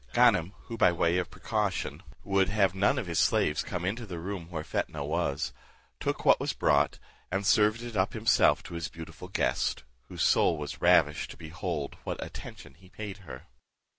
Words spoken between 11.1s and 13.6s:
to behold what attention he paid her.